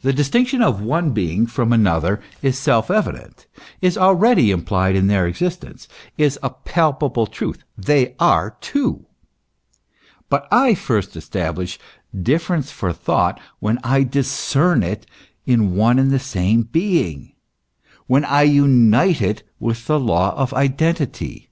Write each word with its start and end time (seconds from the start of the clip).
The 0.00 0.12
dis 0.12 0.28
tinction 0.28 0.60
of 0.60 0.82
one 0.82 1.12
being 1.12 1.46
from 1.46 1.72
another 1.72 2.20
is 2.42 2.58
self 2.58 2.90
evident, 2.90 3.46
is 3.80 3.96
already 3.96 4.50
implied 4.50 4.96
in 4.96 5.06
their 5.06 5.24
existence, 5.24 5.86
is 6.18 6.36
a 6.42 6.50
palpable 6.50 7.28
truth: 7.28 7.62
they 7.78 8.16
are 8.18 8.56
two. 8.60 9.06
But 10.28 10.48
I 10.50 10.74
first 10.74 11.14
establish 11.16 11.78
difference 12.12 12.72
for 12.72 12.92
thought 12.92 13.38
when 13.60 13.78
I 13.84 14.02
discern 14.02 14.82
it 14.82 15.06
in 15.46 15.76
one 15.76 16.00
and 16.00 16.10
the 16.10 16.18
same 16.18 16.62
being, 16.62 17.34
when 18.08 18.24
I 18.24 18.42
unite 18.42 19.22
it 19.22 19.44
with 19.60 19.86
the 19.86 20.00
law 20.00 20.34
of 20.34 20.52
identity. 20.52 21.50